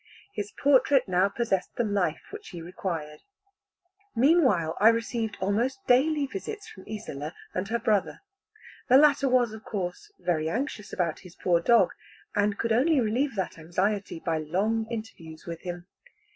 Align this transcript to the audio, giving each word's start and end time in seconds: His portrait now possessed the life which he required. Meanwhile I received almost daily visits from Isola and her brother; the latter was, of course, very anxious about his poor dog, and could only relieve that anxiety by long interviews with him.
His 0.33 0.51
portrait 0.53 1.07
now 1.07 1.29
possessed 1.29 1.75
the 1.75 1.83
life 1.83 2.23
which 2.31 2.49
he 2.49 2.59
required. 2.59 3.19
Meanwhile 4.15 4.75
I 4.79 4.89
received 4.89 5.37
almost 5.39 5.85
daily 5.85 6.25
visits 6.25 6.67
from 6.67 6.85
Isola 6.89 7.35
and 7.53 7.67
her 7.67 7.77
brother; 7.77 8.21
the 8.89 8.97
latter 8.97 9.29
was, 9.29 9.53
of 9.53 9.63
course, 9.63 10.11
very 10.17 10.49
anxious 10.49 10.91
about 10.91 11.19
his 11.19 11.35
poor 11.35 11.59
dog, 11.61 11.91
and 12.35 12.57
could 12.57 12.71
only 12.71 12.99
relieve 12.99 13.35
that 13.35 13.59
anxiety 13.59 14.19
by 14.19 14.39
long 14.39 14.87
interviews 14.89 15.45
with 15.45 15.61
him. 15.61 15.85